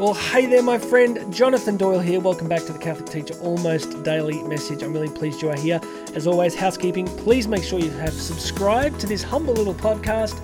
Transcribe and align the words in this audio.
Well, 0.00 0.14
hey 0.14 0.46
there, 0.46 0.62
my 0.62 0.78
friend. 0.78 1.30
Jonathan 1.30 1.76
Doyle 1.76 1.98
here. 1.98 2.20
Welcome 2.20 2.48
back 2.48 2.62
to 2.62 2.72
the 2.72 2.78
Catholic 2.78 3.10
Teacher 3.10 3.34
Almost 3.42 4.02
Daily 4.02 4.42
Message. 4.44 4.82
I'm 4.82 4.94
really 4.94 5.10
pleased 5.10 5.42
you 5.42 5.50
are 5.50 5.58
here. 5.58 5.78
As 6.14 6.26
always, 6.26 6.54
housekeeping, 6.54 7.04
please 7.18 7.46
make 7.46 7.62
sure 7.62 7.78
you 7.78 7.90
have 7.90 8.14
subscribed 8.14 8.98
to 9.00 9.06
this 9.06 9.22
humble 9.22 9.52
little 9.52 9.74
podcast. 9.74 10.40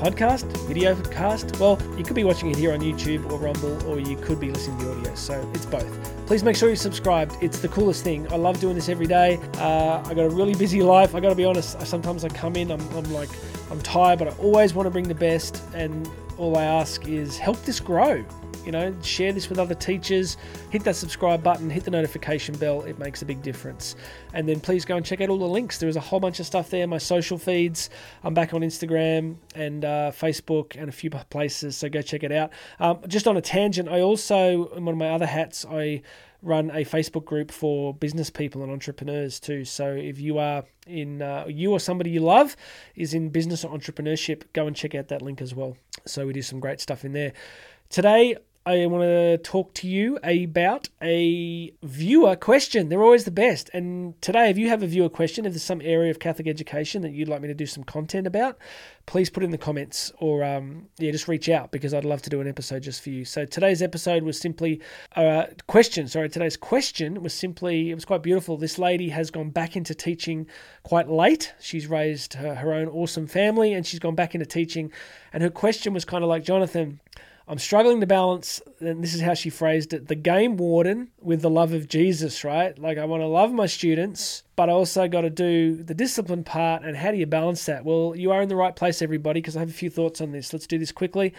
Podcast, 0.00 0.46
video 0.66 1.00
cast. 1.12 1.60
Well, 1.60 1.80
you 1.96 2.02
could 2.02 2.16
be 2.16 2.24
watching 2.24 2.50
it 2.50 2.56
here 2.56 2.72
on 2.72 2.80
YouTube 2.80 3.30
or 3.30 3.38
Rumble, 3.38 3.80
or 3.88 4.00
you 4.00 4.16
could 4.16 4.40
be 4.40 4.50
listening 4.50 4.80
to 4.80 4.86
the 4.86 4.98
audio. 4.98 5.14
So 5.14 5.48
it's 5.54 5.64
both. 5.64 6.26
Please 6.26 6.42
make 6.42 6.56
sure 6.56 6.68
you're 6.68 6.74
subscribed. 6.74 7.36
It's 7.40 7.60
the 7.60 7.68
coolest 7.68 8.02
thing. 8.02 8.26
I 8.32 8.36
love 8.36 8.58
doing 8.58 8.74
this 8.74 8.88
every 8.88 9.06
day. 9.06 9.38
Uh, 9.58 10.02
I 10.04 10.12
got 10.12 10.24
a 10.24 10.30
really 10.30 10.56
busy 10.56 10.82
life. 10.82 11.14
I 11.14 11.20
got 11.20 11.28
to 11.28 11.36
be 11.36 11.44
honest. 11.44 11.80
Sometimes 11.86 12.24
I 12.24 12.30
come 12.30 12.56
in, 12.56 12.72
I'm, 12.72 12.80
I'm 12.96 13.12
like, 13.12 13.30
I'm 13.70 13.80
tired, 13.80 14.18
but 14.18 14.26
I 14.26 14.36
always 14.38 14.74
want 14.74 14.86
to 14.86 14.90
bring 14.90 15.06
the 15.06 15.14
best. 15.14 15.62
And 15.72 16.10
all 16.36 16.58
I 16.58 16.64
ask 16.64 17.06
is 17.06 17.38
help 17.38 17.62
this 17.62 17.78
grow 17.78 18.24
you 18.68 18.72
know, 18.72 18.94
share 19.00 19.32
this 19.32 19.48
with 19.48 19.58
other 19.58 19.74
teachers, 19.74 20.36
hit 20.68 20.84
that 20.84 20.94
subscribe 20.94 21.42
button, 21.42 21.70
hit 21.70 21.84
the 21.84 21.90
notification 21.90 22.54
bell. 22.58 22.82
It 22.82 22.98
makes 22.98 23.22
a 23.22 23.24
big 23.24 23.40
difference. 23.40 23.96
And 24.34 24.46
then 24.46 24.60
please 24.60 24.84
go 24.84 24.94
and 24.94 25.06
check 25.06 25.22
out 25.22 25.30
all 25.30 25.38
the 25.38 25.48
links. 25.48 25.78
There 25.78 25.88
is 25.88 25.96
a 25.96 26.00
whole 26.00 26.20
bunch 26.20 26.38
of 26.38 26.44
stuff 26.44 26.68
there. 26.68 26.86
My 26.86 26.98
social 26.98 27.38
feeds. 27.38 27.88
I'm 28.22 28.34
back 28.34 28.52
on 28.52 28.60
Instagram 28.60 29.36
and 29.54 29.86
uh, 29.86 30.12
Facebook 30.14 30.76
and 30.78 30.90
a 30.90 30.92
few 30.92 31.08
places. 31.08 31.78
So 31.78 31.88
go 31.88 32.02
check 32.02 32.24
it 32.24 32.30
out. 32.30 32.50
Um, 32.78 32.98
just 33.08 33.26
on 33.26 33.38
a 33.38 33.40
tangent, 33.40 33.88
I 33.88 34.02
also, 34.02 34.66
in 34.76 34.84
one 34.84 34.92
of 34.92 34.98
my 34.98 35.08
other 35.08 35.24
hats, 35.24 35.64
I 35.64 36.02
run 36.42 36.70
a 36.72 36.84
Facebook 36.84 37.24
group 37.24 37.50
for 37.50 37.94
business 37.94 38.28
people 38.28 38.62
and 38.62 38.70
entrepreneurs 38.70 39.40
too. 39.40 39.64
So 39.64 39.92
if 39.92 40.20
you 40.20 40.36
are 40.36 40.64
in, 40.86 41.22
uh, 41.22 41.46
you 41.48 41.72
or 41.72 41.80
somebody 41.80 42.10
you 42.10 42.20
love 42.20 42.54
is 42.94 43.14
in 43.14 43.30
business 43.30 43.64
or 43.64 43.74
entrepreneurship, 43.74 44.42
go 44.52 44.66
and 44.66 44.76
check 44.76 44.94
out 44.94 45.08
that 45.08 45.22
link 45.22 45.40
as 45.40 45.54
well. 45.54 45.78
So 46.04 46.26
we 46.26 46.34
do 46.34 46.42
some 46.42 46.60
great 46.60 46.82
stuff 46.82 47.06
in 47.06 47.14
there. 47.14 47.32
Today, 47.90 48.36
I 48.68 48.84
want 48.84 49.02
to 49.02 49.38
talk 49.38 49.72
to 49.74 49.88
you 49.88 50.18
about 50.22 50.90
a 51.00 51.72
viewer 51.82 52.36
question. 52.36 52.90
They're 52.90 53.02
always 53.02 53.24
the 53.24 53.30
best. 53.30 53.70
And 53.72 54.20
today, 54.20 54.50
if 54.50 54.58
you 54.58 54.68
have 54.68 54.82
a 54.82 54.86
viewer 54.86 55.08
question, 55.08 55.46
if 55.46 55.54
there's 55.54 55.62
some 55.62 55.80
area 55.80 56.10
of 56.10 56.18
Catholic 56.18 56.46
education 56.46 57.00
that 57.00 57.12
you'd 57.12 57.30
like 57.30 57.40
me 57.40 57.48
to 57.48 57.54
do 57.54 57.64
some 57.64 57.82
content 57.82 58.26
about, 58.26 58.58
please 59.06 59.30
put 59.30 59.42
in 59.42 59.52
the 59.52 59.56
comments 59.56 60.12
or 60.18 60.44
um, 60.44 60.86
yeah, 60.98 61.10
just 61.10 61.28
reach 61.28 61.48
out 61.48 61.70
because 61.70 61.94
I'd 61.94 62.04
love 62.04 62.20
to 62.20 62.28
do 62.28 62.42
an 62.42 62.46
episode 62.46 62.82
just 62.82 63.00
for 63.00 63.08
you. 63.08 63.24
So 63.24 63.46
today's 63.46 63.80
episode 63.80 64.22
was 64.22 64.38
simply 64.38 64.82
a 65.16 65.22
uh, 65.22 65.46
question. 65.66 66.06
Sorry, 66.06 66.28
today's 66.28 66.58
question 66.58 67.22
was 67.22 67.32
simply 67.32 67.88
it 67.90 67.94
was 67.94 68.04
quite 68.04 68.22
beautiful. 68.22 68.58
This 68.58 68.78
lady 68.78 69.08
has 69.08 69.30
gone 69.30 69.48
back 69.48 69.76
into 69.76 69.94
teaching 69.94 70.46
quite 70.82 71.08
late. 71.08 71.54
She's 71.58 71.86
raised 71.86 72.34
her, 72.34 72.56
her 72.56 72.74
own 72.74 72.88
awesome 72.88 73.28
family 73.28 73.72
and 73.72 73.86
she's 73.86 73.98
gone 73.98 74.14
back 74.14 74.34
into 74.34 74.46
teaching. 74.46 74.92
And 75.32 75.42
her 75.42 75.48
question 75.48 75.94
was 75.94 76.04
kind 76.04 76.22
of 76.22 76.28
like 76.28 76.44
Jonathan. 76.44 77.00
I'm 77.50 77.58
struggling 77.58 78.00
to 78.00 78.06
balance, 78.06 78.60
and 78.78 79.02
this 79.02 79.14
is 79.14 79.22
how 79.22 79.32
she 79.32 79.48
phrased 79.48 79.94
it 79.94 80.08
the 80.08 80.14
game 80.14 80.58
warden 80.58 81.08
with 81.18 81.40
the 81.40 81.48
love 81.48 81.72
of 81.72 81.88
Jesus, 81.88 82.44
right? 82.44 82.78
Like, 82.78 82.98
I 82.98 83.06
want 83.06 83.22
to 83.22 83.26
love 83.26 83.52
my 83.52 83.64
students, 83.64 84.42
but 84.54 84.68
I 84.68 84.72
also 84.72 85.08
got 85.08 85.22
to 85.22 85.30
do 85.30 85.82
the 85.82 85.94
discipline 85.94 86.44
part. 86.44 86.82
And 86.82 86.94
how 86.94 87.10
do 87.10 87.16
you 87.16 87.24
balance 87.24 87.64
that? 87.64 87.86
Well, 87.86 88.14
you 88.14 88.32
are 88.32 88.42
in 88.42 88.50
the 88.50 88.56
right 88.56 88.76
place, 88.76 89.00
everybody, 89.00 89.40
because 89.40 89.56
I 89.56 89.60
have 89.60 89.70
a 89.70 89.72
few 89.72 89.88
thoughts 89.88 90.20
on 90.20 90.32
this. 90.32 90.52
Let's 90.52 90.66
do 90.66 90.78
this 90.78 90.92
quickly. 90.92 91.32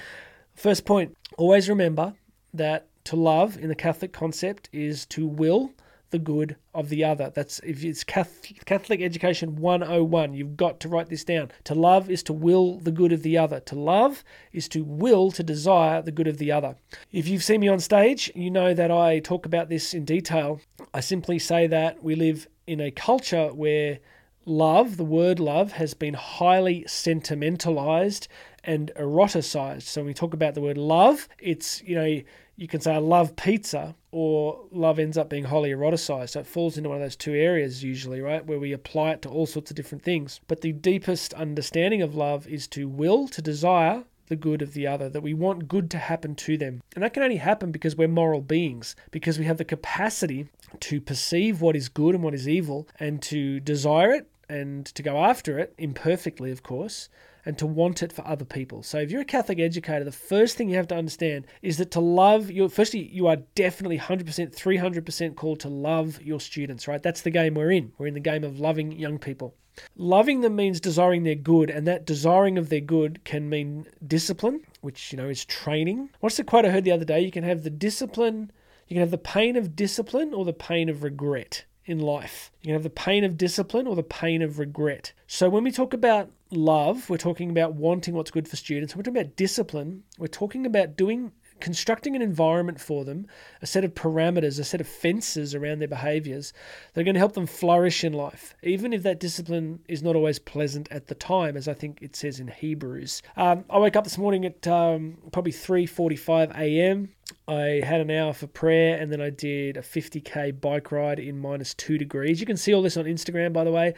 First 0.56 0.84
point 0.84 1.16
always 1.38 1.70
remember 1.70 2.16
that 2.56 2.88
to 3.06 3.16
love 3.16 3.58
in 3.58 3.70
the 3.70 3.76
Catholic 3.76 4.12
concept 4.12 4.68
is 4.74 5.06
to 5.08 5.28
will 5.28 5.72
the 6.12 6.20
good 6.20 6.56
of 6.74 6.90
the 6.90 7.04
other. 7.04 7.32
That's 7.34 7.60
if 7.60 7.84
it's 7.84 8.04
Catholic 8.04 9.02
Education 9.02 9.56
101. 9.58 10.34
You've 10.34 10.58
got 10.58 10.80
to 10.80 10.90
write 10.90 11.10
this 11.10 11.24
down. 11.24 11.52
To 11.66 11.76
love 11.76 12.10
is 12.10 12.24
to 12.24 12.34
will 12.34 12.80
the 12.80 12.92
good 12.92 13.12
of 13.12 13.24
the 13.24 13.38
other. 13.38 13.60
To 13.62 13.76
love 13.76 14.24
is 14.52 14.68
to 14.70 14.84
will 14.84 15.32
to 15.32 15.44
desire 15.44 16.02
the 16.02 16.12
good 16.12 16.28
of 16.28 16.38
the 16.38 16.52
other. 16.52 16.76
If 17.12 17.28
you've 17.28 17.44
seen 17.44 17.62
me 17.62 17.68
on 17.68 17.80
stage, 17.80 18.32
you 18.36 18.50
know 18.50 18.74
that 18.74 18.92
I 18.92 19.20
talk 19.20 19.46
about 19.46 19.70
this 19.70 19.94
in 19.94 20.06
detail. 20.06 20.62
I 20.94 21.00
simply 21.00 21.40
say 21.40 21.68
that 21.68 22.04
we 22.04 22.16
live 22.16 22.48
in 22.66 22.82
a 22.82 22.92
culture 22.92 23.50
where 23.50 24.00
love, 24.46 24.98
the 24.98 25.04
word 25.04 25.40
love, 25.40 25.74
has 25.74 25.94
been 25.94 26.16
highly 26.16 26.84
sentimentalized 26.88 28.28
and 28.64 28.92
eroticized. 28.96 29.84
So 29.84 30.02
when 30.02 30.08
we 30.08 30.14
talk 30.14 30.34
about 30.34 30.56
the 30.56 30.62
word 30.62 30.78
love, 30.78 31.30
it's, 31.38 31.84
you 31.84 31.96
know, 31.96 32.22
you 32.56 32.68
can 32.68 32.82
say 32.82 32.94
I 32.94 32.98
love 32.98 33.36
pizza, 33.36 33.96
or 34.12 34.66
love 34.72 35.00
ends 35.00 35.18
up 35.18 35.30
being 35.30 35.46
wholly 35.46 35.70
eroticized. 35.72 36.32
So 36.32 36.40
it 36.40 36.48
falls 36.48 36.78
into 36.78 36.90
one 36.90 36.98
of 36.98 37.04
those 37.04 37.16
two 37.16 37.34
areas 37.34 37.84
usually, 37.84 38.22
right, 38.22 38.46
where 38.46 38.60
we 38.60 38.74
apply 38.74 39.12
it 39.12 39.22
to 39.24 39.30
all 39.30 39.46
sorts 39.46 39.70
of 39.70 39.78
different 39.78 40.04
things. 40.04 40.40
But 40.48 40.62
the 40.62 40.72
deepest 40.72 41.34
understanding 41.34 42.02
of 42.02 42.16
love 42.16 42.48
is 42.48 42.68
to 42.70 42.88
will, 42.88 43.28
to 43.30 43.42
desire 43.42 44.04
the 44.28 44.36
good 44.36 44.62
of 44.62 44.74
the 44.74 44.88
other, 44.88 45.10
that 45.10 45.24
we 45.24 45.34
want 45.34 45.68
good 45.68 45.90
to 45.92 45.98
happen 45.98 46.36
to 46.36 46.58
them. 46.58 46.82
And 46.96 47.04
that 47.04 47.14
can 47.14 47.24
only 47.24 47.38
happen 47.38 47.72
because 47.72 47.96
we're 47.96 48.08
moral 48.08 48.42
beings, 48.42 48.96
because 49.12 49.40
we 49.40 49.46
have 49.46 49.58
the 49.58 49.66
capacity 49.66 50.48
to 50.82 51.02
perceive 51.02 51.62
what 51.62 51.76
is 51.76 51.90
good 51.90 52.14
and 52.14 52.24
what 52.24 52.36
is 52.36 52.48
evil, 52.48 52.88
and 53.00 53.22
to 53.24 53.60
desire 53.60 54.12
it 54.12 54.30
and 54.48 54.86
to 54.88 55.04
go 55.04 55.18
after 55.18 55.60
it, 55.60 55.74
imperfectly, 55.78 56.52
of 56.52 56.64
course, 56.64 57.10
and 57.46 57.58
to 57.58 57.66
want 57.66 58.04
it 58.04 58.14
for 58.14 58.26
other 58.28 58.46
people. 58.46 58.84
So 58.84 59.00
if 59.00 59.12
you're 59.12 59.22
a 59.22 59.26
Catholic 59.26 59.60
educator, 59.60 60.04
the 60.04 60.12
first 60.12 60.58
thing 60.58 60.70
you 60.70 60.76
have 60.78 60.88
to 60.90 60.96
understand 60.96 61.48
is 61.62 61.78
that 61.78 61.92
to 61.92 62.00
love 62.00 62.52
your 62.52 62.70
firstly 62.70 63.10
you 63.12 63.28
are 63.28 63.38
definitely 63.56 63.98
100% 63.98 64.56
300% 64.56 65.36
called 65.36 65.60
to 65.62 65.70
love 65.70 66.22
your 66.22 66.40
students, 66.40 66.88
right? 66.88 67.02
That's 67.02 67.22
the 67.22 67.32
game 67.32 67.56
we're 67.56 67.72
in. 67.72 67.94
We're 67.98 68.08
in 68.08 68.14
the 68.14 68.20
game 68.20 68.44
of 68.44 68.60
loving 68.60 68.92
young 68.92 69.20
people. 69.20 69.56
Loving 69.96 70.42
them 70.42 70.58
means 70.58 70.82
desiring 70.82 71.24
their 71.24 71.36
good, 71.36 71.70
and 71.70 71.88
that 71.88 72.06
desiring 72.06 72.58
of 72.58 72.68
their 72.68 72.82
good 72.82 73.24
can 73.24 73.50
mean 73.50 73.88
discipline, 74.06 74.62
which 74.82 75.14
you 75.14 75.18
know 75.18 75.30
is 75.30 75.46
training. 75.46 76.10
What's 76.20 76.36
the 76.36 76.44
quote 76.44 76.66
I 76.66 76.70
heard 76.70 76.84
the 76.84 76.92
other 76.92 77.06
day? 77.06 77.22
You 77.22 77.32
can 77.32 77.46
have 77.46 77.64
the 77.64 77.70
discipline, 77.70 78.52
you 78.88 78.96
can 78.96 79.02
have 79.02 79.12
the 79.12 79.18
pain 79.18 79.56
of 79.56 79.78
discipline 79.78 80.34
or 80.34 80.44
the 80.44 80.52
pain 80.52 80.90
of 80.90 81.04
regret 81.04 81.64
in 81.86 82.00
life. 82.00 82.52
You 82.62 82.68
can 82.68 82.74
have 82.74 82.84
the 82.84 82.90
pain 82.90 83.24
of 83.24 83.38
discipline 83.38 83.88
or 83.88 83.96
the 83.96 84.04
pain 84.04 84.42
of 84.42 84.60
regret. 84.60 85.14
So 85.28 85.50
when 85.50 85.64
we 85.64 85.72
talk 85.72 85.94
about 85.94 86.30
love, 86.52 87.10
we're 87.10 87.18
talking 87.18 87.50
about 87.50 87.74
wanting 87.74 88.14
what's 88.14 88.32
good 88.32 88.48
for 88.48 88.56
students. 88.56 88.94
When 88.94 89.00
we're 89.00 89.12
talking 89.12 89.22
about 89.22 89.36
discipline, 89.36 90.04
we're 90.18 90.28
talking 90.28 90.66
about 90.66 90.96
doing 90.96 91.32
constructing 91.60 92.16
an 92.16 92.22
environment 92.22 92.80
for 92.80 93.06
them, 93.06 93.28
a 93.62 93.68
set 93.68 93.84
of 93.84 93.94
parameters, 93.94 94.60
a 94.60 94.64
set 94.64 94.82
of 94.82 94.88
fences 94.88 95.54
around 95.56 95.80
their 95.80 95.88
behaviors 95.88 96.54
that 96.94 97.02
are 97.02 97.04
going 97.04 97.16
to 97.16 97.20
help 97.20 97.34
them 97.34 97.46
flourish 97.46 98.04
in 98.04 98.14
life, 98.14 98.56
even 98.64 98.94
if 98.94 99.04
that 99.04 99.20
discipline 99.20 99.80
is 99.88 100.02
not 100.04 100.16
always 100.16 100.40
pleasant 100.40 100.88
at 100.92 101.08
the 101.08 101.16
time, 101.16 101.56
as 101.56 101.68
I 101.68 101.74
think 101.74 102.02
it 102.02 102.16
says 102.16 102.40
in 102.40 102.48
Hebrews. 102.48 103.22
Um, 103.38 103.66
I 103.70 103.78
woke 103.78 103.96
up 103.96 104.04
this 104.04 104.18
morning 104.18 104.46
at 104.46 104.68
um, 104.68 105.18
probably 105.32 105.52
3:45 105.52 106.58
a.m. 106.58 107.10
I 107.48 107.82
had 107.84 108.02
an 108.02 108.12
hour 108.12 108.34
for 108.34 108.48
prayer 108.48 108.98
and 109.00 109.12
then 109.12 109.22
I 109.22 109.30
did 109.30 109.78
a 109.78 109.82
50k 109.82 110.60
bike 110.60 110.92
ride 110.92 111.20
in 111.20 111.40
minus 111.40 111.74
two 111.74 111.98
degrees. 111.98 112.40
You 112.40 112.46
can 112.46 112.58
see 112.58 112.74
all 112.74 112.82
this 112.82 112.98
on 112.98 113.06
Instagram, 113.06 113.54
by 113.54 113.64
the 113.64 113.72
way. 113.72 113.94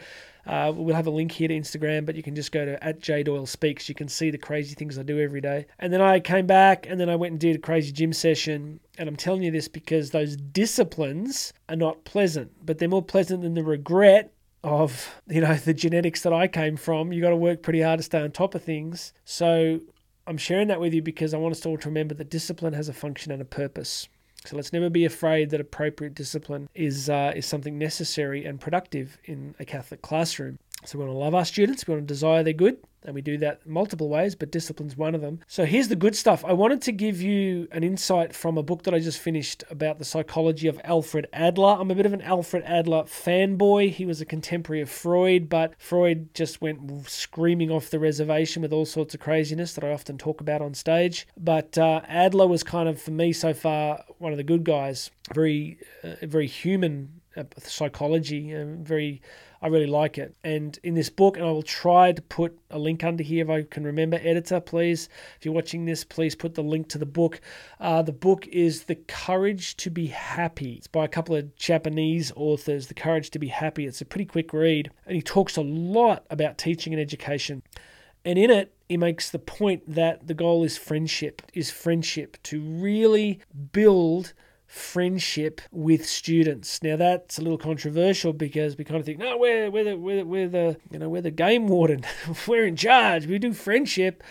Uh, 0.46 0.72
we'll 0.74 0.94
have 0.94 1.06
a 1.06 1.10
link 1.10 1.32
here 1.32 1.48
to 1.48 1.54
Instagram, 1.54 2.04
but 2.04 2.16
you 2.16 2.22
can 2.22 2.34
just 2.34 2.52
go 2.52 2.64
to 2.64 2.82
at 2.82 3.00
Doyle 3.00 3.46
Speaks. 3.46 3.88
You 3.88 3.94
can 3.94 4.08
see 4.08 4.30
the 4.30 4.38
crazy 4.38 4.74
things 4.74 4.98
I 4.98 5.02
do 5.02 5.20
every 5.20 5.40
day. 5.40 5.66
And 5.78 5.92
then 5.92 6.00
I 6.00 6.20
came 6.20 6.46
back 6.46 6.86
and 6.88 6.98
then 6.98 7.08
I 7.08 7.16
went 7.16 7.32
and 7.32 7.40
did 7.40 7.56
a 7.56 7.60
crazy 7.60 7.92
gym 7.92 8.12
session. 8.12 8.80
And 8.98 9.08
I'm 9.08 9.16
telling 9.16 9.42
you 9.42 9.50
this 9.50 9.68
because 9.68 10.10
those 10.10 10.36
disciplines 10.36 11.52
are 11.68 11.76
not 11.76 12.04
pleasant, 12.04 12.52
but 12.64 12.78
they're 12.78 12.88
more 12.88 13.02
pleasant 13.02 13.42
than 13.42 13.54
the 13.54 13.62
regret 13.62 14.32
of 14.64 15.20
you 15.28 15.40
know 15.40 15.54
the 15.64 15.74
genetics 15.74 16.22
that 16.22 16.32
I 16.32 16.48
came 16.48 16.76
from. 16.76 17.12
You 17.12 17.20
got 17.20 17.30
to 17.30 17.36
work 17.36 17.62
pretty 17.62 17.82
hard 17.82 17.98
to 17.98 18.02
stay 18.02 18.20
on 18.20 18.30
top 18.32 18.54
of 18.54 18.62
things. 18.62 19.12
So 19.24 19.80
I'm 20.26 20.38
sharing 20.38 20.68
that 20.68 20.80
with 20.80 20.94
you 20.94 21.02
because 21.02 21.34
I 21.34 21.38
want 21.38 21.52
us 21.52 21.66
all 21.66 21.78
to 21.78 21.88
remember 21.88 22.14
that 22.14 22.30
discipline 22.30 22.74
has 22.74 22.88
a 22.88 22.92
function 22.92 23.32
and 23.32 23.42
a 23.42 23.46
purpose. 23.46 24.08
So 24.44 24.56
let's 24.56 24.72
never 24.72 24.90
be 24.90 25.04
afraid 25.04 25.50
that 25.50 25.60
appropriate 25.60 26.14
discipline 26.14 26.68
is 26.74 27.08
uh, 27.08 27.32
is 27.34 27.46
something 27.46 27.78
necessary 27.78 28.44
and 28.44 28.60
productive 28.60 29.18
in 29.24 29.54
a 29.58 29.64
Catholic 29.64 30.02
classroom. 30.02 30.58
So 30.84 30.98
we 30.98 31.04
want 31.04 31.14
to 31.14 31.18
love 31.18 31.34
our 31.34 31.44
students, 31.44 31.86
we 31.86 31.94
want 31.94 32.08
to 32.08 32.12
desire 32.12 32.42
their 32.42 32.52
good, 32.52 32.78
and 33.04 33.14
we 33.14 33.22
do 33.22 33.38
that 33.38 33.66
multiple 33.66 34.08
ways, 34.08 34.34
but 34.34 34.50
discipline's 34.50 34.96
one 34.96 35.14
of 35.14 35.20
them. 35.20 35.40
So 35.46 35.64
here's 35.64 35.88
the 35.88 35.96
good 35.96 36.16
stuff. 36.16 36.44
I 36.44 36.52
wanted 36.52 36.82
to 36.82 36.92
give 36.92 37.20
you 37.20 37.68
an 37.72 37.84
insight 37.84 38.34
from 38.34 38.58
a 38.58 38.62
book 38.62 38.82
that 38.84 38.94
I 38.94 38.98
just 38.98 39.18
finished 39.18 39.64
about 39.70 39.98
the 39.98 40.04
psychology 40.04 40.68
of 40.68 40.80
Alfred 40.84 41.26
Adler. 41.32 41.76
I'm 41.78 41.90
a 41.90 41.94
bit 41.94 42.06
of 42.06 42.12
an 42.12 42.22
Alfred 42.22 42.62
Adler 42.64 43.04
fanboy. 43.04 43.90
He 43.90 44.04
was 44.04 44.20
a 44.20 44.26
contemporary 44.26 44.82
of 44.82 44.90
Freud, 44.90 45.48
but 45.48 45.74
Freud 45.78 46.34
just 46.34 46.60
went 46.60 47.08
screaming 47.08 47.70
off 47.70 47.90
the 47.90 47.98
reservation 47.98 48.62
with 48.62 48.72
all 48.72 48.86
sorts 48.86 49.14
of 49.14 49.20
craziness 49.20 49.74
that 49.74 49.84
I 49.84 49.92
often 49.92 50.18
talk 50.18 50.40
about 50.40 50.62
on 50.62 50.74
stage. 50.74 51.26
But 51.36 51.78
uh, 51.78 52.02
Adler 52.06 52.46
was 52.46 52.62
kind 52.62 52.88
of, 52.88 53.00
for 53.00 53.10
me 53.10 53.32
so 53.32 53.54
far, 53.54 54.04
one 54.18 54.32
of 54.32 54.38
the 54.38 54.44
good 54.44 54.64
guys. 54.64 55.10
Very, 55.34 55.78
uh, 56.04 56.14
very 56.22 56.46
human 56.46 57.21
psychology, 57.58 58.54
uh, 58.54 58.64
very 58.66 59.22
I 59.62 59.68
really 59.68 59.86
like 59.86 60.18
it. 60.18 60.34
And 60.42 60.76
in 60.82 60.94
this 60.94 61.08
book, 61.08 61.36
and 61.36 61.46
I 61.46 61.50
will 61.52 61.62
try 61.62 62.10
to 62.10 62.20
put 62.20 62.58
a 62.70 62.78
link 62.80 63.04
under 63.04 63.22
here 63.22 63.44
if 63.44 63.50
I 63.50 63.62
can 63.62 63.84
remember. 63.84 64.18
Editor, 64.20 64.58
please, 64.58 65.08
if 65.38 65.44
you're 65.44 65.54
watching 65.54 65.84
this, 65.84 66.02
please 66.02 66.34
put 66.34 66.56
the 66.56 66.64
link 66.64 66.88
to 66.88 66.98
the 66.98 67.06
book. 67.06 67.40
Uh, 67.78 68.02
the 68.02 68.12
book 68.12 68.48
is 68.48 68.84
The 68.84 68.96
Courage 68.96 69.76
to 69.76 69.88
Be 69.88 70.08
Happy. 70.08 70.72
It's 70.72 70.88
by 70.88 71.04
a 71.04 71.08
couple 71.08 71.36
of 71.36 71.54
Japanese 71.54 72.32
authors, 72.34 72.88
The 72.88 72.94
Courage 72.94 73.30
to 73.30 73.38
Be 73.38 73.46
Happy. 73.46 73.86
It's 73.86 74.00
a 74.00 74.04
pretty 74.04 74.24
quick 74.24 74.52
read, 74.52 74.90
and 75.06 75.14
he 75.14 75.22
talks 75.22 75.56
a 75.56 75.62
lot 75.62 76.26
about 76.28 76.58
teaching 76.58 76.92
and 76.92 77.00
education. 77.00 77.62
And 78.24 78.40
in 78.40 78.50
it, 78.50 78.74
he 78.88 78.96
makes 78.96 79.30
the 79.30 79.38
point 79.38 79.94
that 79.94 80.26
the 80.26 80.34
goal 80.34 80.64
is 80.64 80.76
friendship, 80.76 81.40
is 81.54 81.70
friendship, 81.70 82.36
to 82.44 82.60
really 82.60 83.38
build 83.70 84.32
friendship 84.72 85.60
with 85.70 86.06
students. 86.06 86.82
Now 86.82 86.96
that's 86.96 87.38
a 87.38 87.42
little 87.42 87.58
controversial 87.58 88.32
because 88.32 88.78
we 88.78 88.84
kind 88.84 88.98
of 88.98 89.04
think, 89.04 89.18
no, 89.18 89.36
we're 89.36 89.70
we're 89.70 89.84
the 89.84 89.96
we're, 89.98 90.24
we're 90.24 90.48
the 90.48 90.78
you 90.90 90.98
know 90.98 91.10
we're 91.10 91.20
the 91.20 91.30
game 91.30 91.68
warden, 91.68 92.06
we're 92.46 92.64
in 92.64 92.76
charge, 92.76 93.26
we 93.26 93.38
do 93.38 93.52
friendship. 93.52 94.22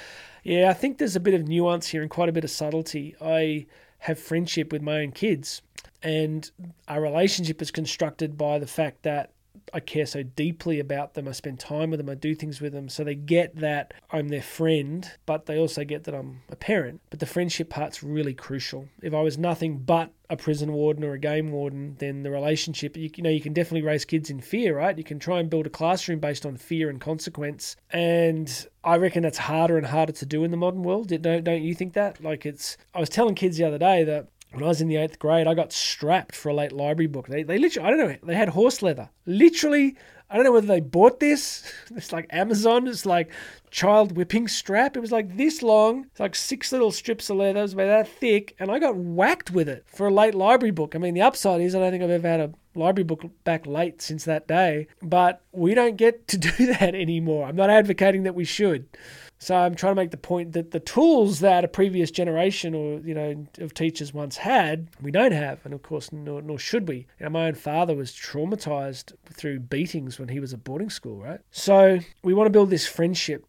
Yeah, 0.43 0.71
I 0.71 0.73
think 0.73 0.97
there's 0.97 1.15
a 1.15 1.19
bit 1.19 1.35
of 1.35 1.47
nuance 1.47 1.89
here 1.89 2.01
and 2.01 2.09
quite 2.09 2.27
a 2.27 2.31
bit 2.31 2.43
of 2.43 2.49
subtlety. 2.49 3.15
I 3.21 3.67
have 3.99 4.17
friendship 4.17 4.73
with 4.73 4.81
my 4.81 5.01
own 5.01 5.11
kids, 5.11 5.61
and 6.01 6.49
our 6.87 7.01
relationship 7.01 7.61
is 7.61 7.69
constructed 7.69 8.35
by 8.35 8.57
the 8.57 8.65
fact 8.65 9.03
that 9.03 9.33
I 9.73 9.79
care 9.79 10.05
so 10.05 10.23
deeply 10.23 10.79
about 10.79 11.13
them. 11.13 11.27
I 11.27 11.31
spend 11.31 11.59
time 11.59 11.91
with 11.91 11.99
them. 11.99 12.09
I 12.09 12.15
do 12.15 12.35
things 12.35 12.61
with 12.61 12.73
them. 12.73 12.89
So 12.89 13.03
they 13.03 13.15
get 13.15 13.55
that 13.57 13.93
I'm 14.11 14.29
their 14.29 14.41
friend, 14.41 15.09
but 15.25 15.45
they 15.45 15.57
also 15.57 15.83
get 15.83 16.03
that 16.05 16.15
I'm 16.15 16.41
a 16.49 16.55
parent. 16.55 17.01
But 17.09 17.19
the 17.19 17.25
friendship 17.25 17.69
part's 17.69 18.03
really 18.03 18.33
crucial. 18.33 18.87
If 19.01 19.13
I 19.13 19.21
was 19.21 19.37
nothing 19.37 19.79
but 19.79 20.11
a 20.29 20.37
prison 20.37 20.71
warden 20.71 21.03
or 21.03 21.13
a 21.13 21.19
game 21.19 21.51
warden, 21.51 21.95
then 21.99 22.23
the 22.23 22.31
relationship, 22.31 22.95
you, 22.95 23.09
you 23.15 23.23
know, 23.23 23.29
you 23.29 23.41
can 23.41 23.53
definitely 23.53 23.81
raise 23.81 24.05
kids 24.05 24.29
in 24.29 24.39
fear, 24.39 24.77
right? 24.77 24.97
You 24.97 25.03
can 25.03 25.19
try 25.19 25.39
and 25.39 25.49
build 25.49 25.67
a 25.67 25.69
classroom 25.69 26.19
based 26.19 26.45
on 26.45 26.55
fear 26.57 26.89
and 26.89 27.01
consequence. 27.01 27.75
And 27.91 28.67
I 28.83 28.95
reckon 28.97 29.23
that's 29.23 29.37
harder 29.37 29.77
and 29.77 29.85
harder 29.85 30.13
to 30.13 30.25
do 30.25 30.43
in 30.43 30.51
the 30.51 30.57
modern 30.57 30.83
world. 30.83 31.09
Don't, 31.21 31.43
don't 31.43 31.61
you 31.61 31.75
think 31.75 31.93
that? 31.93 32.23
Like 32.23 32.45
it's, 32.45 32.77
I 32.95 32.99
was 32.99 33.09
telling 33.09 33.35
kids 33.35 33.57
the 33.57 33.65
other 33.65 33.77
day 33.77 34.03
that 34.05 34.27
when 34.51 34.63
I 34.63 34.67
was 34.67 34.81
in 34.81 34.87
the 34.87 34.97
eighth 34.97 35.19
grade, 35.19 35.47
I 35.47 35.53
got 35.53 35.71
strapped 35.71 36.35
for 36.35 36.49
a 36.49 36.53
late 36.53 36.71
library 36.71 37.07
book. 37.07 37.27
They, 37.27 37.43
they 37.43 37.57
literally, 37.57 37.87
I 37.87 37.89
don't 37.91 37.99
know, 37.99 38.17
they 38.23 38.35
had 38.35 38.49
horse 38.49 38.81
leather. 38.81 39.09
Literally, 39.25 39.95
I 40.29 40.35
don't 40.35 40.45
know 40.45 40.51
whether 40.53 40.67
they 40.67 40.79
bought 40.79 41.19
this. 41.19 41.71
It's 41.95 42.13
like 42.13 42.27
Amazon. 42.29 42.87
It's 42.87 43.05
like 43.05 43.31
child 43.69 44.15
whipping 44.15 44.47
strap. 44.47 44.95
It 44.95 45.01
was 45.01 45.11
like 45.11 45.35
this 45.35 45.61
long. 45.61 46.05
It's 46.11 46.19
like 46.19 46.35
six 46.35 46.71
little 46.71 46.91
strips 46.91 47.29
of 47.29 47.37
leather. 47.37 47.59
It 47.59 47.63
was 47.63 47.73
about 47.73 47.87
that 47.87 48.07
thick. 48.07 48.55
And 48.59 48.71
I 48.71 48.79
got 48.79 48.95
whacked 48.95 49.51
with 49.51 49.67
it 49.67 49.85
for 49.87 50.07
a 50.07 50.13
late 50.13 50.33
library 50.33 50.71
book. 50.71 50.95
I 50.95 50.99
mean, 50.99 51.13
the 51.13 51.21
upside 51.21 51.61
is 51.61 51.75
I 51.75 51.79
don't 51.79 51.91
think 51.91 52.03
I've 52.03 52.09
ever 52.09 52.27
had 52.27 52.39
a 52.39 52.53
library 52.75 53.03
book 53.03 53.29
back 53.43 53.65
late 53.65 54.01
since 54.01 54.23
that 54.25 54.47
day. 54.47 54.87
But 55.01 55.41
we 55.51 55.73
don't 55.73 55.97
get 55.97 56.27
to 56.29 56.37
do 56.57 56.65
that 56.67 56.95
anymore. 56.95 57.45
I'm 57.47 57.57
not 57.57 57.69
advocating 57.69 58.23
that 58.23 58.35
we 58.35 58.45
should. 58.45 58.87
So 59.41 59.55
I'm 59.55 59.73
trying 59.73 59.95
to 59.95 60.01
make 60.01 60.11
the 60.11 60.17
point 60.17 60.53
that 60.53 60.69
the 60.69 60.79
tools 60.79 61.39
that 61.39 61.65
a 61.65 61.67
previous 61.67 62.11
generation 62.11 62.75
or 62.75 62.99
you 62.99 63.15
know 63.15 63.43
of 63.57 63.73
teachers 63.73 64.13
once 64.13 64.37
had, 64.37 64.89
we 65.01 65.09
don't 65.09 65.31
have, 65.31 65.65
and 65.65 65.73
of 65.73 65.81
course 65.81 66.11
nor, 66.11 66.43
nor 66.43 66.59
should 66.59 66.87
we. 66.87 67.07
You 67.19 67.25
know, 67.25 67.29
my 67.31 67.47
own 67.47 67.55
father 67.55 67.95
was 67.95 68.11
traumatized 68.11 69.13
through 69.25 69.61
beatings 69.61 70.19
when 70.19 70.29
he 70.29 70.39
was 70.39 70.53
at 70.53 70.63
boarding 70.63 70.91
school, 70.91 71.17
right? 71.17 71.39
So 71.49 71.99
we 72.23 72.35
want 72.35 72.45
to 72.45 72.51
build 72.51 72.69
this 72.69 72.85
friendship. 72.85 73.43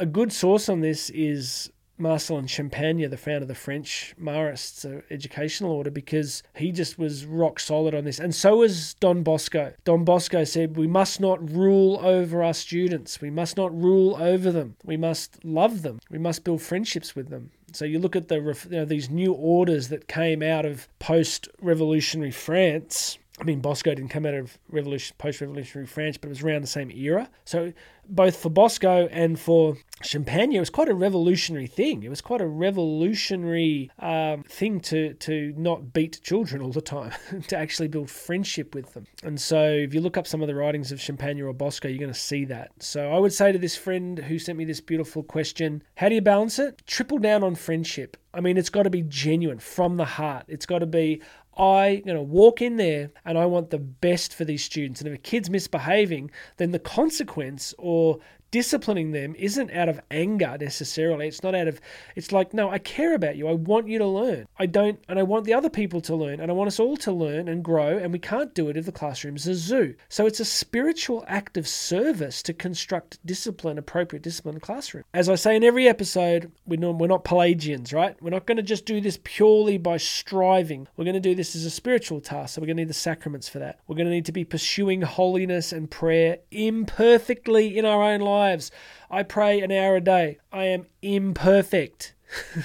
A 0.00 0.06
good 0.06 0.32
source 0.32 0.70
on 0.70 0.80
this 0.80 1.10
is 1.10 1.70
Marcellin 1.98 2.46
Champagnat, 2.46 3.10
the 3.10 3.16
founder 3.16 3.42
of 3.42 3.48
the 3.48 3.54
French 3.54 4.14
Marists 4.20 4.84
uh, 4.84 5.02
educational 5.10 5.72
order, 5.72 5.90
because 5.90 6.42
he 6.54 6.72
just 6.72 6.98
was 6.98 7.24
rock 7.24 7.60
solid 7.60 7.94
on 7.94 8.04
this. 8.04 8.18
And 8.18 8.34
so 8.34 8.56
was 8.58 8.94
Don 8.94 9.22
Bosco. 9.22 9.72
Don 9.84 10.04
Bosco 10.04 10.44
said, 10.44 10.76
We 10.76 10.86
must 10.86 11.20
not 11.20 11.50
rule 11.50 11.98
over 12.02 12.42
our 12.42 12.54
students. 12.54 13.20
We 13.20 13.30
must 13.30 13.56
not 13.56 13.76
rule 13.76 14.16
over 14.16 14.50
them. 14.50 14.76
We 14.84 14.96
must 14.96 15.44
love 15.44 15.82
them. 15.82 16.00
We 16.10 16.18
must 16.18 16.44
build 16.44 16.62
friendships 16.62 17.14
with 17.14 17.28
them. 17.28 17.50
So 17.72 17.84
you 17.84 17.98
look 17.98 18.14
at 18.14 18.28
the 18.28 18.36
you 18.70 18.76
know, 18.76 18.84
these 18.84 19.10
new 19.10 19.32
orders 19.32 19.88
that 19.88 20.06
came 20.06 20.42
out 20.42 20.64
of 20.64 20.88
post-revolutionary 21.00 22.30
France 22.30 23.18
I 23.40 23.44
mean, 23.44 23.60
Bosco 23.60 23.92
didn't 23.92 24.10
come 24.10 24.26
out 24.26 24.34
of 24.34 24.58
revolution, 24.68 25.16
post-revolutionary 25.18 25.88
France, 25.88 26.16
but 26.16 26.28
it 26.28 26.30
was 26.30 26.42
around 26.42 26.62
the 26.62 26.68
same 26.68 26.90
era. 26.92 27.28
So 27.44 27.72
both 28.08 28.36
for 28.36 28.48
Bosco 28.48 29.08
and 29.08 29.40
for 29.40 29.76
Champagnat, 30.04 30.54
it 30.54 30.60
was 30.60 30.70
quite 30.70 30.88
a 30.88 30.94
revolutionary 30.94 31.66
thing. 31.66 32.04
It 32.04 32.10
was 32.10 32.20
quite 32.20 32.40
a 32.40 32.46
revolutionary 32.46 33.90
um, 33.98 34.44
thing 34.44 34.78
to 34.80 35.14
to 35.14 35.52
not 35.56 35.92
beat 35.92 36.20
children 36.22 36.62
all 36.62 36.70
the 36.70 36.80
time, 36.80 37.12
to 37.48 37.56
actually 37.56 37.88
build 37.88 38.08
friendship 38.08 38.72
with 38.74 38.94
them. 38.94 39.06
And 39.24 39.40
so, 39.40 39.64
if 39.64 39.94
you 39.94 40.00
look 40.00 40.16
up 40.16 40.28
some 40.28 40.40
of 40.40 40.46
the 40.46 40.54
writings 40.54 40.92
of 40.92 40.98
Champagnat 41.00 41.44
or 41.44 41.52
Bosco, 41.52 41.88
you're 41.88 41.98
going 41.98 42.12
to 42.12 42.18
see 42.18 42.44
that. 42.46 42.70
So 42.78 43.10
I 43.10 43.18
would 43.18 43.32
say 43.32 43.50
to 43.50 43.58
this 43.58 43.76
friend 43.76 44.18
who 44.18 44.38
sent 44.38 44.58
me 44.58 44.64
this 44.64 44.80
beautiful 44.80 45.24
question, 45.24 45.82
how 45.96 46.08
do 46.08 46.14
you 46.14 46.20
balance 46.20 46.58
it? 46.58 46.82
Triple 46.86 47.18
down 47.18 47.42
on 47.42 47.56
friendship. 47.56 48.16
I 48.34 48.40
mean, 48.40 48.56
it's 48.56 48.70
got 48.70 48.82
to 48.82 48.90
be 48.90 49.02
genuine 49.02 49.60
from 49.60 49.96
the 49.96 50.04
heart. 50.04 50.44
It's 50.48 50.66
got 50.66 50.80
to 50.80 50.86
be, 50.86 51.22
I 51.56 52.02
you 52.04 52.12
know 52.12 52.22
walk 52.22 52.60
in 52.62 52.76
there 52.76 53.10
and 53.24 53.38
I 53.38 53.46
want 53.46 53.70
the 53.70 53.78
best 53.78 54.34
for 54.34 54.44
these 54.44 54.64
students. 54.64 55.00
And 55.00 55.08
if 55.08 55.14
a 55.14 55.18
kid's 55.18 55.50
misbehaving, 55.50 56.30
then 56.56 56.72
the 56.72 56.78
consequence 56.78 57.74
or 57.78 58.18
disciplining 58.54 59.10
them 59.10 59.34
isn't 59.36 59.72
out 59.72 59.88
of 59.88 60.00
anger 60.12 60.56
necessarily. 60.60 61.26
It's 61.26 61.42
not 61.42 61.56
out 61.56 61.66
of, 61.66 61.80
it's 62.14 62.30
like, 62.30 62.54
no, 62.54 62.70
I 62.70 62.78
care 62.78 63.16
about 63.16 63.34
you. 63.34 63.48
I 63.48 63.52
want 63.52 63.88
you 63.88 63.98
to 63.98 64.06
learn. 64.06 64.46
I 64.56 64.66
don't, 64.66 65.00
and 65.08 65.18
I 65.18 65.24
want 65.24 65.44
the 65.44 65.54
other 65.54 65.68
people 65.68 66.00
to 66.02 66.14
learn, 66.14 66.38
and 66.38 66.52
I 66.52 66.54
want 66.54 66.68
us 66.68 66.78
all 66.78 66.96
to 66.98 67.10
learn 67.10 67.48
and 67.48 67.64
grow, 67.64 67.98
and 67.98 68.12
we 68.12 68.20
can't 68.20 68.54
do 68.54 68.68
it 68.68 68.76
if 68.76 68.86
the 68.86 68.92
classroom's 68.92 69.48
a 69.48 69.56
zoo. 69.56 69.96
So 70.08 70.24
it's 70.26 70.38
a 70.38 70.44
spiritual 70.44 71.24
act 71.26 71.56
of 71.56 71.66
service 71.66 72.44
to 72.44 72.54
construct 72.54 73.18
discipline, 73.26 73.76
appropriate 73.76 74.22
discipline 74.22 74.54
in 74.54 74.60
the 74.60 74.66
classroom. 74.66 75.02
As 75.12 75.28
I 75.28 75.34
say 75.34 75.56
in 75.56 75.64
every 75.64 75.88
episode, 75.88 76.52
we're 76.64 76.78
not, 76.78 76.94
we're 76.94 77.08
not 77.08 77.24
Pelagians, 77.24 77.92
right? 77.92 78.16
We're 78.22 78.30
not 78.30 78.46
going 78.46 78.58
to 78.58 78.62
just 78.62 78.86
do 78.86 79.00
this 79.00 79.18
purely 79.24 79.78
by 79.78 79.96
striving. 79.96 80.86
We're 80.96 81.06
going 81.06 81.14
to 81.14 81.20
do 81.20 81.34
this 81.34 81.56
as 81.56 81.64
a 81.64 81.70
spiritual 81.70 82.20
task, 82.20 82.54
so 82.54 82.60
we're 82.60 82.68
going 82.68 82.76
to 82.76 82.82
need 82.82 82.90
the 82.90 82.94
sacraments 82.94 83.48
for 83.48 83.58
that. 83.58 83.80
We're 83.88 83.96
going 83.96 84.06
to 84.06 84.12
need 84.12 84.26
to 84.26 84.32
be 84.32 84.44
pursuing 84.44 85.02
holiness 85.02 85.72
and 85.72 85.90
prayer 85.90 86.38
imperfectly 86.52 87.76
in 87.76 87.84
our 87.84 88.00
own 88.00 88.20
lives 88.20 88.43
lives. 88.44 88.70
I 89.10 89.22
pray 89.22 89.60
an 89.60 89.72
hour 89.72 89.96
a 89.96 90.00
day. 90.00 90.38
I 90.52 90.64
am 90.64 90.86
imperfect. 91.02 92.14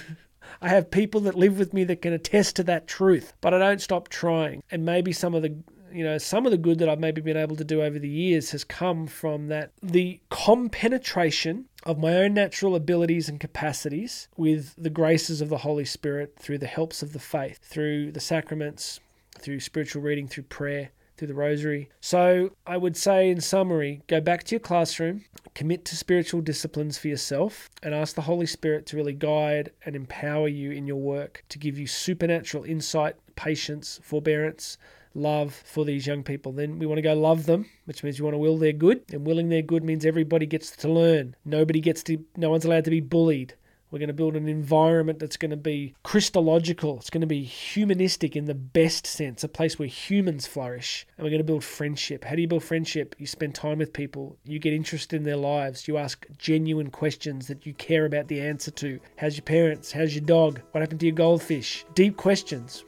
I 0.62 0.70
have 0.70 0.92
people 0.92 1.22
that 1.22 1.36
live 1.36 1.58
with 1.58 1.74
me 1.74 1.84
that 1.86 2.02
can 2.02 2.14
attest 2.14 2.56
to 2.58 2.64
that 2.64 2.88
truth, 2.88 3.34
but 3.40 3.54
I 3.54 3.60
don't 3.60 3.82
stop 3.82 4.10
trying. 4.10 4.62
And 4.70 4.86
maybe 4.86 5.14
some 5.14 5.34
of 5.34 5.42
the 5.42 5.56
you 5.92 6.04
know 6.04 6.18
some 6.20 6.46
of 6.46 6.52
the 6.52 6.58
good 6.58 6.78
that 6.80 6.90
I've 6.90 7.00
maybe 7.00 7.22
been 7.22 7.38
able 7.38 7.56
to 7.56 7.64
do 7.64 7.82
over 7.82 7.98
the 7.98 8.10
years 8.10 8.52
has 8.52 8.64
come 8.64 9.08
from 9.08 9.48
that 9.48 9.72
the 9.82 10.20
compenetration 10.30 11.66
of 11.84 11.98
my 11.98 12.16
own 12.16 12.34
natural 12.34 12.76
abilities 12.76 13.30
and 13.30 13.40
capacities 13.40 14.28
with 14.38 14.76
the 14.78 14.90
graces 14.92 15.42
of 15.42 15.50
the 15.50 15.60
Holy 15.60 15.86
Spirit 15.86 16.36
through 16.38 16.60
the 16.60 16.68
helps 16.68 17.02
of 17.02 17.14
the 17.14 17.20
faith, 17.20 17.60
through 17.64 18.12
the 18.12 18.20
sacraments, 18.20 19.00
through 19.40 19.62
spiritual 19.62 20.04
reading, 20.04 20.28
through 20.28 20.44
prayer, 20.44 20.92
through 21.20 21.28
the 21.28 21.34
rosary. 21.34 21.90
So 22.02 22.52
I 22.66 22.78
would 22.78 22.98
say, 22.98 23.30
in 23.30 23.42
summary, 23.42 24.02
go 24.08 24.22
back 24.22 24.44
to 24.46 24.56
your 24.56 24.62
classroom, 24.62 25.26
commit 25.54 25.84
to 25.86 25.96
spiritual 25.96 26.42
disciplines 26.42 26.98
for 26.98 27.10
yourself, 27.10 27.70
and 27.84 27.94
ask 27.94 28.16
the 28.16 28.22
Holy 28.22 28.46
Spirit 28.46 28.86
to 28.88 28.98
really 28.98 29.14
guide 29.14 29.72
and 29.86 29.96
empower 29.96 30.48
you 30.48 30.72
in 30.72 30.88
your 30.88 30.96
work, 30.96 31.44
to 31.50 31.60
give 31.60 31.78
you 31.78 31.86
supernatural 31.86 32.64
insight, 32.64 33.16
patience, 33.36 34.00
forbearance. 34.02 34.78
Love 35.16 35.54
for 35.66 35.86
these 35.86 36.06
young 36.06 36.24
people. 36.24 36.52
Then 36.52 36.78
we 36.78 36.86
want 36.86 37.00
to 37.00 37.02
go 37.02 37.16
love 37.16 37.48
them, 37.48 37.66
which 37.86 38.04
means 38.04 38.20
you 38.20 38.26
want 38.26 38.36
to 38.36 38.40
will 38.40 38.60
their 38.60 38.72
good. 38.72 39.02
And 39.12 39.26
willing 39.26 39.50
their 39.50 39.64
good 39.64 39.84
means 39.84 40.06
everybody 40.06 40.46
gets 40.46 40.70
to 40.78 40.88
learn. 40.88 41.36
Nobody 41.44 41.82
gets 41.82 42.04
to, 42.04 42.24
no 42.38 42.52
one's 42.52 42.64
allowed 42.64 42.86
to 42.86 42.92
be 42.92 43.02
bullied. 43.02 43.56
We're 43.92 44.00
going 44.00 44.08
to 44.08 44.14
build 44.14 44.36
an 44.36 44.48
environment 44.48 45.20
that's 45.20 45.38
going 45.38 45.52
to 45.52 45.58
be 45.58 45.96
Christological. 46.04 46.98
It's 46.98 47.10
going 47.10 47.22
to 47.22 47.28
be 47.28 47.44
humanistic 47.44 48.36
in 48.36 48.46
the 48.46 48.54
best 48.54 49.08
sense, 49.08 49.44
a 49.44 49.48
place 49.48 49.80
where 49.80 49.88
humans 49.88 50.46
flourish. 50.46 51.08
And 51.18 51.24
we're 51.24 51.32
going 51.32 51.40
to 51.40 51.44
build 51.44 51.64
friendship. 51.64 52.24
How 52.24 52.36
do 52.36 52.42
you 52.42 52.48
build 52.48 52.64
friendship? 52.64 53.16
You 53.18 53.26
spend 53.26 53.56
time 53.56 53.80
with 53.80 53.94
people, 53.94 54.38
you 54.44 54.60
get 54.60 54.74
interested 54.74 55.16
in 55.16 55.24
their 55.24 55.36
lives, 55.36 55.88
you 55.88 55.98
ask 55.98 56.26
genuine 56.38 56.92
questions 56.92 57.48
that 57.48 57.66
you 57.66 57.74
care 57.74 58.06
about 58.06 58.28
the 58.28 58.42
answer 58.42 58.72
to. 58.72 59.00
How's 59.18 59.38
your 59.38 59.44
parents? 59.44 59.92
How's 59.92 60.14
your 60.14 60.26
dog? 60.26 60.62
What 60.72 60.82
happened 60.82 61.00
to 61.00 61.08
your 61.08 61.16
goldfish? 61.16 61.86
Deep 61.96 62.16
questions 62.16 62.84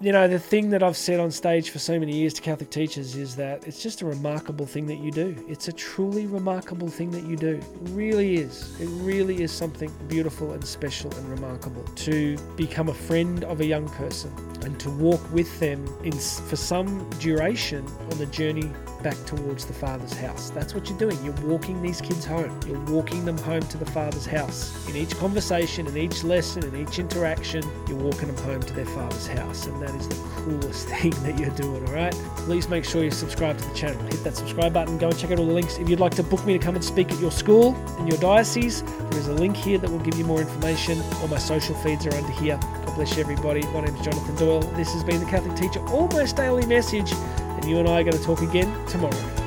you 0.00 0.12
know, 0.12 0.26
the 0.26 0.38
thing 0.38 0.70
that 0.70 0.82
I've 0.82 0.96
said 0.96 1.20
on 1.20 1.30
stage 1.30 1.70
for 1.70 1.78
so 1.78 1.98
many 1.98 2.16
years 2.16 2.34
to 2.34 2.42
Catholic 2.42 2.70
teachers 2.70 3.16
is 3.16 3.36
that 3.36 3.66
it's 3.66 3.82
just 3.82 4.02
a 4.02 4.06
remarkable 4.06 4.66
thing 4.66 4.86
that 4.86 4.96
you 4.96 5.10
do. 5.10 5.36
It's 5.48 5.68
a 5.68 5.72
truly 5.72 6.26
remarkable 6.26 6.88
thing 6.88 7.10
that 7.12 7.24
you 7.24 7.36
do. 7.36 7.54
It 7.54 7.64
really 7.90 8.34
is. 8.34 8.78
It 8.80 8.88
really 9.02 9.42
is 9.42 9.52
something 9.52 9.92
beautiful 10.08 10.52
and 10.52 10.64
special 10.64 11.12
and 11.14 11.28
remarkable 11.28 11.84
to 11.84 12.36
become 12.56 12.88
a 12.88 12.94
friend 12.94 13.44
of 13.44 13.60
a 13.60 13.64
young 13.64 13.88
person 13.90 14.32
and 14.62 14.78
to 14.80 14.90
walk 14.90 15.20
with 15.32 15.58
them 15.60 15.86
in 16.02 16.12
for 16.12 16.56
some 16.56 17.08
duration 17.20 17.86
on 18.10 18.18
the 18.18 18.26
journey 18.26 18.70
back 19.02 19.16
towards 19.26 19.64
the 19.64 19.72
Father's 19.72 20.12
house. 20.12 20.50
That's 20.50 20.74
what 20.74 20.88
you're 20.88 20.98
doing. 20.98 21.18
You're 21.24 21.34
walking 21.42 21.82
these 21.82 22.00
kids 22.00 22.24
home. 22.24 22.58
You're 22.66 22.80
walking 22.80 23.24
them 23.24 23.36
home 23.38 23.62
to 23.62 23.78
the 23.78 23.86
Father's 23.86 24.26
house. 24.26 24.88
In 24.88 24.96
each 24.96 25.16
conversation, 25.16 25.86
in 25.86 25.96
each 25.96 26.22
lesson, 26.22 26.64
in 26.64 26.76
each 26.76 26.98
interaction, 26.98 27.62
you're 27.88 27.98
walking 27.98 28.28
them 28.28 28.44
home 28.44 28.60
to 28.62 28.72
their 28.72 28.86
Father's 28.86 29.26
house. 29.26 29.66
And 29.66 29.82
that 29.82 29.94
is 29.94 30.08
the 30.08 30.14
coolest 30.36 30.88
thing 30.92 31.10
that 31.22 31.38
you're 31.38 31.50
doing, 31.50 31.86
all 31.88 31.94
right? 31.94 32.14
Please 32.36 32.68
make 32.68 32.84
sure 32.84 33.02
you 33.02 33.10
subscribe 33.10 33.58
to 33.58 33.68
the 33.68 33.74
channel. 33.74 34.00
Hit 34.04 34.22
that 34.24 34.36
subscribe 34.36 34.72
button. 34.72 34.98
Go 34.98 35.08
and 35.08 35.18
check 35.18 35.30
out 35.30 35.38
all 35.38 35.46
the 35.46 35.52
links. 35.52 35.78
If 35.78 35.88
you'd 35.88 36.00
like 36.00 36.14
to 36.16 36.22
book 36.22 36.44
me 36.46 36.52
to 36.52 36.58
come 36.58 36.74
and 36.76 36.84
speak 36.84 37.10
at 37.10 37.18
your 37.18 37.32
school, 37.32 37.74
in 37.98 38.06
your 38.06 38.18
diocese, 38.18 38.82
there 38.82 39.18
is 39.18 39.28
a 39.28 39.34
link 39.34 39.56
here 39.56 39.78
that 39.78 39.90
will 39.90 40.00
give 40.00 40.16
you 40.16 40.24
more 40.24 40.40
information. 40.40 41.00
All 41.20 41.28
my 41.28 41.38
social 41.38 41.74
feeds 41.76 42.06
are 42.06 42.14
under 42.14 42.32
here. 42.32 42.56
God 42.56 42.94
bless 42.94 43.16
you, 43.16 43.22
everybody. 43.22 43.62
My 43.66 43.80
name 43.80 43.94
is 43.94 44.04
Jonathan 44.04 44.36
Doyle. 44.36 44.60
This 44.60 44.92
has 44.92 45.02
been 45.02 45.20
the 45.20 45.26
Catholic 45.26 45.56
Teacher 45.56 45.80
Almost 45.88 46.36
Daily 46.36 46.66
Message 46.66 47.12
you 47.68 47.78
and 47.78 47.88
I 47.88 48.00
are 48.00 48.04
going 48.04 48.16
to 48.16 48.22
talk 48.22 48.42
again 48.42 48.86
tomorrow. 48.86 49.41